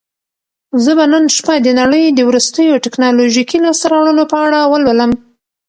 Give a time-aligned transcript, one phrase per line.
[0.83, 5.11] زه به نن شپه د نړۍ د وروستیو ټیکنالوژیکي لاسته راوړنو په اړه ولولم.